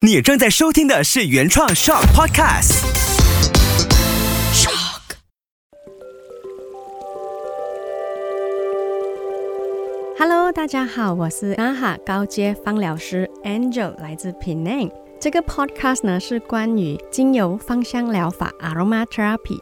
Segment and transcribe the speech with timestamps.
[0.00, 2.84] 你正在收听的是原创 Shock Podcast。
[10.16, 14.92] Hello，大家好，我是阿哈高阶芳疗师 Angel，来自 Penang。
[15.20, 19.58] 这个 podcast 呢是关于精油芳香疗法 （aromatherapy）。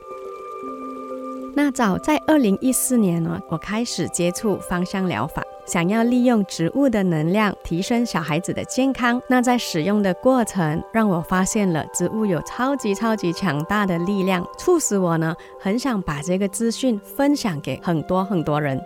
[1.55, 9.21] 那早在二零一四年呢，我开始接触芳香疗法，想要利用植物的能量提升小孩子的健康。
[9.29, 18.80] 那在使用的过程，让我发现了植物有超级超级强大的力量，促使我呢很想把这个资讯分享给很多很多人。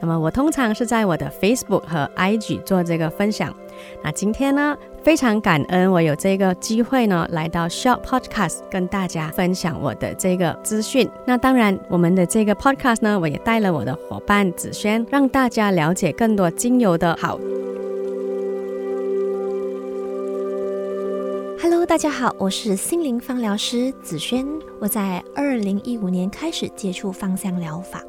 [0.00, 3.54] 那么我通常是在我的 Facebook 和 IG 做这个分享。
[4.02, 11.08] 那今天呢，非常感恩我有这个机会呢，来到 Shop Podcast 跟大家分享我的这个资讯。
[11.26, 17.38] 那当然，我们的这个 Podcast 呢，我也带了我的伙伴子轩，让大家了解更多精油的好。
[21.60, 24.46] Hello，大家好，我是心灵芳疗师子轩。
[24.80, 28.02] 我在二零一五年开始接触芳香疗法，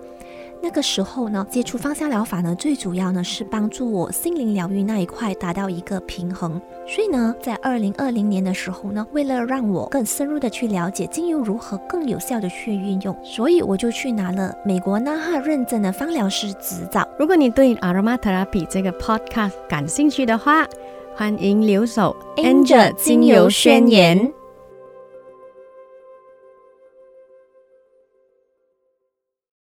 [0.64, 6.60] 那个时候呢，接触芳香疗法呢，最主要呢是帮助我心灵疗愈那一块达到一个平衡。
[6.88, 17.06] 所以呢，在二零二零年的时候呢，为了让我更深入的去了解精油如何更有效的去运用，所以我就去拿了美国纳哈认证的芳疗师执照。
[17.20, 20.66] 如果你对 Aromatherapy 这个 Podcast 感兴趣的话，
[21.14, 24.43] 欢迎留守 Angel 精油宣言。